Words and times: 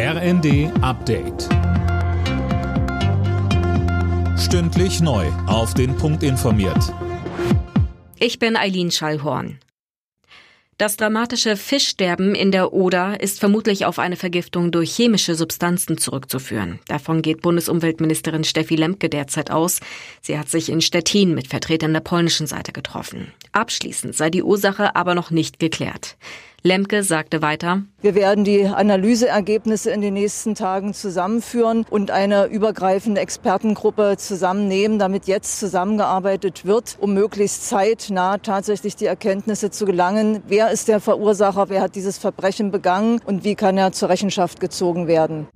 RND 0.00 0.70
Update. 0.80 1.48
Stündlich 4.38 5.00
neu. 5.00 5.26
Auf 5.48 5.74
den 5.74 5.96
Punkt 5.96 6.22
informiert. 6.22 6.94
Ich 8.20 8.38
bin 8.38 8.56
Eileen 8.56 8.92
Schallhorn. 8.92 9.58
Das 10.76 10.96
dramatische 10.96 11.56
Fischsterben 11.56 12.36
in 12.36 12.52
der 12.52 12.72
Oder 12.72 13.20
ist 13.20 13.40
vermutlich 13.40 13.86
auf 13.86 13.98
eine 13.98 14.14
Vergiftung 14.14 14.70
durch 14.70 14.94
chemische 14.94 15.34
Substanzen 15.34 15.98
zurückzuführen. 15.98 16.78
Davon 16.86 17.20
geht 17.20 17.42
Bundesumweltministerin 17.42 18.44
Steffi 18.44 18.76
Lemke 18.76 19.08
derzeit 19.08 19.50
aus. 19.50 19.80
Sie 20.22 20.38
hat 20.38 20.48
sich 20.48 20.70
in 20.70 20.80
Stettin 20.80 21.34
mit 21.34 21.48
Vertretern 21.48 21.92
der 21.92 21.98
polnischen 21.98 22.46
Seite 22.46 22.70
getroffen. 22.70 23.32
Abschließend 23.50 24.14
sei 24.14 24.30
die 24.30 24.44
Ursache 24.44 24.94
aber 24.94 25.16
noch 25.16 25.32
nicht 25.32 25.58
geklärt. 25.58 26.16
Lemke 26.64 27.04
sagte 27.04 27.40
weiter, 27.40 27.82
Wir 28.00 28.16
werden 28.16 28.42
die 28.42 28.66
Analyseergebnisse 28.66 29.92
in 29.92 30.00
den 30.00 30.14
nächsten 30.14 30.56
Tagen 30.56 30.92
zusammenführen 30.92 31.86
und 31.88 32.10
eine 32.10 32.46
übergreifende 32.46 33.20
Expertengruppe 33.20 34.16
zusammennehmen, 34.18 34.98
damit 34.98 35.28
jetzt 35.28 35.60
zusammengearbeitet 35.60 36.66
wird, 36.66 36.96
um 37.00 37.14
möglichst 37.14 37.68
zeitnah 37.68 38.38
tatsächlich 38.38 38.96
die 38.96 39.06
Erkenntnisse 39.06 39.70
zu 39.70 39.84
gelangen. 39.84 40.42
Wer 40.48 40.72
ist 40.72 40.88
der 40.88 40.98
Verursacher? 40.98 41.68
Wer 41.68 41.80
hat 41.80 41.94
dieses 41.94 42.18
Verbrechen 42.18 42.72
begangen? 42.72 43.20
Und 43.24 43.44
wie 43.44 43.54
kann 43.54 43.78
er 43.78 43.92
zur 43.92 44.08
Rechenschaft 44.08 44.58
gezogen 44.58 45.06
werden? 45.06 45.46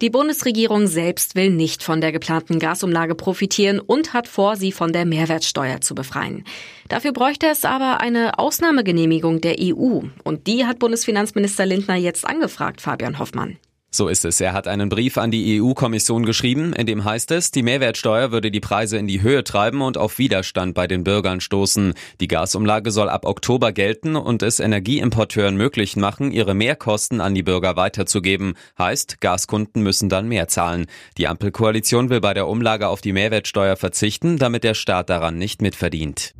Die 0.00 0.08
Bundesregierung 0.08 0.86
selbst 0.86 1.34
will 1.34 1.50
nicht 1.50 1.82
von 1.82 2.00
der 2.00 2.10
geplanten 2.10 2.58
Gasumlage 2.58 3.14
profitieren 3.14 3.80
und 3.80 4.14
hat 4.14 4.28
vor, 4.28 4.56
sie 4.56 4.72
von 4.72 4.94
der 4.94 5.04
Mehrwertsteuer 5.04 5.82
zu 5.82 5.94
befreien. 5.94 6.44
Dafür 6.88 7.12
bräuchte 7.12 7.46
es 7.48 7.66
aber 7.66 8.00
eine 8.00 8.38
Ausnahmegenehmigung 8.38 9.42
der 9.42 9.56
EU. 9.60 10.00
Und 10.24 10.46
die 10.46 10.64
hat 10.64 10.78
Bundesfinanzminister 10.78 11.66
Lindner 11.66 11.96
jetzt 11.96 12.26
angefragt, 12.26 12.80
Fabian 12.80 13.18
Hoffmann. 13.18 13.58
So 13.92 14.06
ist 14.06 14.24
es. 14.24 14.40
Er 14.40 14.52
hat 14.52 14.68
einen 14.68 14.88
Brief 14.88 15.18
an 15.18 15.32
die 15.32 15.60
EU-Kommission 15.60 16.24
geschrieben, 16.24 16.72
in 16.72 16.86
dem 16.86 17.04
heißt 17.04 17.32
es, 17.32 17.50
die 17.50 17.64
Mehrwertsteuer 17.64 18.30
würde 18.30 18.52
die 18.52 18.60
Preise 18.60 18.98
in 18.98 19.08
die 19.08 19.20
Höhe 19.20 19.42
treiben 19.42 19.82
und 19.82 19.98
auf 19.98 20.18
Widerstand 20.18 20.74
bei 20.74 20.86
den 20.86 21.02
Bürgern 21.02 21.40
stoßen. 21.40 21.94
Die 22.20 22.28
Gasumlage 22.28 22.92
soll 22.92 23.08
ab 23.08 23.26
Oktober 23.26 23.72
gelten 23.72 24.14
und 24.14 24.44
es 24.44 24.60
Energieimporteuren 24.60 25.56
möglich 25.56 25.96
machen, 25.96 26.30
ihre 26.30 26.54
Mehrkosten 26.54 27.20
an 27.20 27.34
die 27.34 27.42
Bürger 27.42 27.74
weiterzugeben. 27.74 28.54
Heißt, 28.78 29.20
Gaskunden 29.20 29.82
müssen 29.82 30.08
dann 30.08 30.28
mehr 30.28 30.46
zahlen. 30.46 30.86
Die 31.18 31.26
Ampelkoalition 31.26 32.10
will 32.10 32.20
bei 32.20 32.32
der 32.32 32.46
Umlage 32.46 32.86
auf 32.86 33.00
die 33.00 33.12
Mehrwertsteuer 33.12 33.74
verzichten, 33.74 34.38
damit 34.38 34.62
der 34.62 34.74
Staat 34.74 35.10
daran 35.10 35.36
nicht 35.36 35.62
mitverdient. 35.62 36.32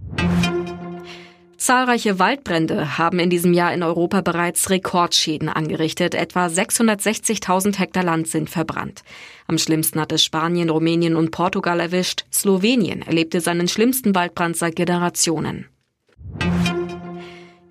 Zahlreiche 1.61 2.19
Waldbrände 2.19 2.97
haben 2.97 3.19
in 3.19 3.29
diesem 3.29 3.53
Jahr 3.53 3.75
in 3.75 3.83
Europa 3.83 4.23
bereits 4.23 4.71
Rekordschäden 4.71 5.51
angerichtet. 5.51 6.15
Etwa 6.15 6.47
660.000 6.47 7.79
Hektar 7.79 8.03
Land 8.03 8.29
sind 8.29 8.49
verbrannt. 8.49 9.03
Am 9.47 9.59
schlimmsten 9.59 10.01
hat 10.01 10.11
es 10.11 10.25
Spanien, 10.25 10.71
Rumänien 10.71 11.17
und 11.17 11.33
Portugal 11.33 11.79
erwischt. 11.79 12.25
Slowenien 12.33 13.03
erlebte 13.03 13.43
seinen 13.43 13.69
schlimmsten 13.69 14.15
Waldbrand 14.15 14.57
seit 14.57 14.75
Generationen. 14.75 15.67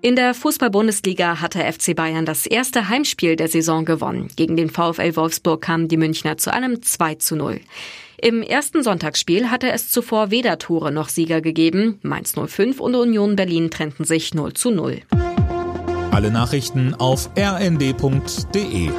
In 0.02 0.16
der 0.16 0.32
Fußball-Bundesliga 0.32 1.42
hatte 1.42 1.60
FC 1.60 1.94
Bayern 1.94 2.24
das 2.24 2.46
erste 2.46 2.88
Heimspiel 2.88 3.36
der 3.36 3.48
Saison 3.48 3.84
gewonnen. 3.84 4.28
Gegen 4.34 4.56
den 4.56 4.70
VfL 4.70 5.14
Wolfsburg 5.14 5.60
kamen 5.60 5.88
die 5.88 5.98
Münchner 5.98 6.38
zu 6.38 6.50
einem 6.50 6.82
2 6.82 7.16
zu 7.16 7.36
0. 7.36 7.60
Im 8.22 8.42
ersten 8.42 8.82
Sonntagsspiel 8.82 9.50
hatte 9.50 9.70
es 9.70 9.90
zuvor 9.90 10.30
weder 10.30 10.58
Tore 10.58 10.90
noch 10.90 11.10
Sieger 11.10 11.42
gegeben. 11.42 11.98
Mainz 12.00 12.34
05 12.34 12.80
und 12.80 12.94
Union 12.94 13.36
Berlin 13.36 13.70
trennten 13.70 14.06
sich 14.06 14.32
0 14.32 14.54
zu 14.54 14.70
0. 14.70 15.02
Alle 16.10 16.30
Nachrichten 16.30 16.94
auf 16.94 17.30
rnd.de 17.38 18.90